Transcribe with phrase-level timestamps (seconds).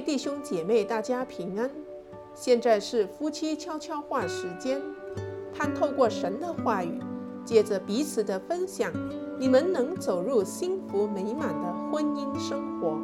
[0.00, 1.70] 弟兄姐妹，大家平安。
[2.34, 4.80] 现在是夫妻悄悄话时间，
[5.52, 7.00] 盼透过神的话语，
[7.44, 8.92] 借着彼此的分享，
[9.38, 12.98] 你们能走入幸福美满的婚姻生活。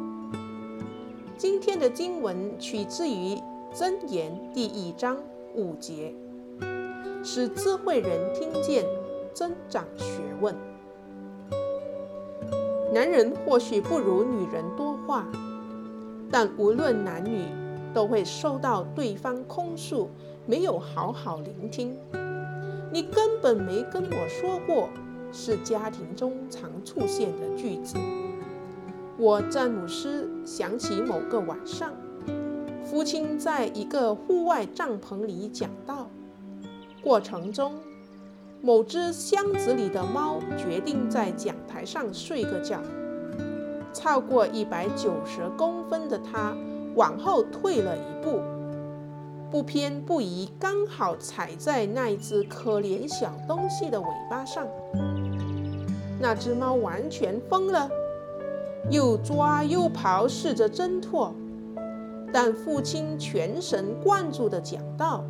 [1.37, 3.37] 今天的经文取自于
[3.73, 5.17] 箴言第一章
[5.53, 6.15] 五节，
[7.23, 8.85] 使智慧人听见，
[9.33, 10.05] 增长学
[10.39, 10.55] 问。
[12.93, 15.27] 男人或许不如女人多话。
[16.31, 17.45] 但无论男女，
[17.93, 20.09] 都会受到对方控诉，
[20.45, 21.95] 没有好好聆听。
[22.91, 24.89] 你根本没跟我说过，
[25.31, 27.97] 是家庭中常出现的句子。
[29.17, 31.93] 我詹姆斯想起某个晚上，
[32.83, 36.09] 父亲在一个户外帐篷里讲道，
[37.01, 37.73] 过程中，
[38.61, 42.81] 某只箱子里的猫决定在讲台上睡个觉。
[43.95, 46.53] 超过一百九十公分的他
[46.95, 48.41] 往后退了一步，
[49.49, 54.67] 不偏不倚，刚好踩在那只可怜小东西的尾巴上。
[56.19, 57.89] 那只猫完全疯了，
[58.89, 61.33] 又抓又跑，试着挣脱。
[62.33, 65.23] 但父亲全神贯注地讲道，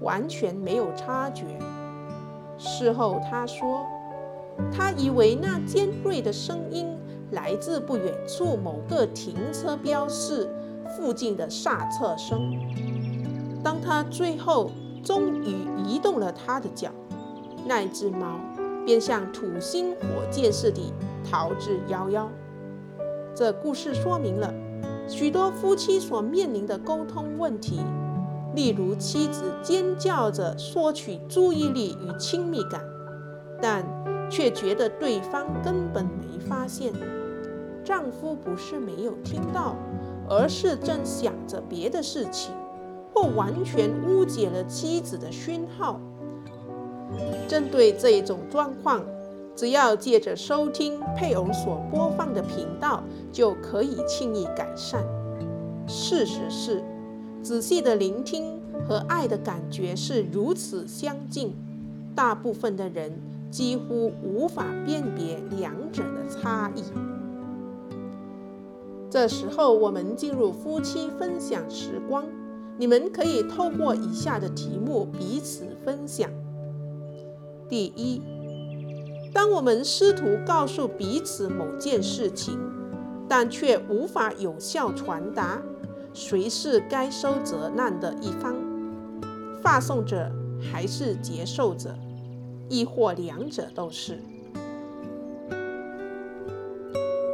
[0.00, 1.44] 完全没有察觉。
[2.58, 3.86] 事后他说，
[4.72, 6.88] 他以为那尖锐的声音。
[7.32, 10.48] 来自不远处某个停车标示
[10.96, 12.52] 附近的刹车声。
[13.62, 14.70] 当他最后
[15.04, 16.90] 终于移动了他的脚，
[17.66, 18.38] 那只猫
[18.84, 20.80] 便像土星火箭似的
[21.28, 22.26] 逃之夭夭。
[23.34, 24.52] 这故事说明了
[25.08, 27.80] 许多夫妻所面临的沟通问题，
[28.54, 32.82] 例如妻子尖叫着索取注意力与亲密感，
[33.60, 33.84] 但
[34.32, 36.90] 却觉得对方根本没发现。
[37.84, 39.76] 丈夫不是没有听到，
[40.26, 42.54] 而是正想着别的事情，
[43.12, 46.00] 或完全误解了妻子的讯号。
[47.46, 49.04] 针对这一种状况，
[49.54, 55.04] 只要借着收听配偶所播放的频道，就可以轻易改善。
[55.86, 56.82] 事实是，
[57.42, 61.54] 仔细的聆听和爱的感觉是如此相近，
[62.14, 63.20] 大部分的人
[63.52, 66.82] 几乎无法辨别两者的差异。
[69.10, 72.24] 这时候，我们进入夫妻分享时光。
[72.78, 76.30] 你们可以透过以下的题目彼此分享。
[77.68, 78.22] 第一，
[79.34, 82.58] 当我们试图告诉彼此某件事情，
[83.28, 85.60] 但却无法有效传达，
[86.14, 88.56] 谁是该受责难的一方？
[89.62, 90.32] 发送者
[90.72, 91.94] 还是接受者？
[92.68, 94.18] 亦或两者都是？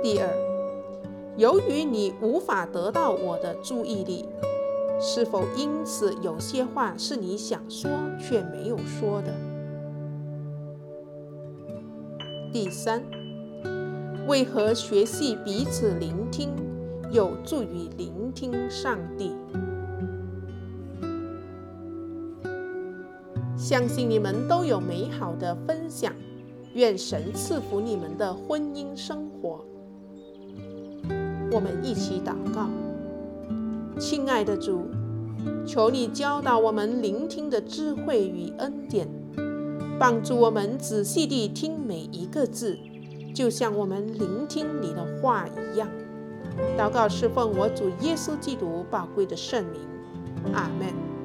[0.03, 0.29] 第二。
[1.37, 4.25] 由于你无法得到我的注意力，
[5.01, 7.89] 是否因此有些话是你想说
[8.19, 9.33] 却没有说的？
[12.53, 13.05] 第三，
[14.27, 16.51] 为何学习彼此聆听
[17.13, 19.37] 有助于聆听上帝？
[23.69, 26.11] 相信你们都有美好的分享，
[26.73, 29.63] 愿神赐福你们的婚姻生活。
[31.53, 32.71] 我们一起祷告，
[34.01, 34.87] 亲爱的主，
[35.67, 39.07] 求你教导我们聆听的智慧与恩典，
[39.99, 42.79] 帮助我们仔细地听每一个字，
[43.35, 45.87] 就像我们聆听你的话一样。
[46.79, 51.18] 祷告是奉我主耶稣基督宝贵的圣名，阿门。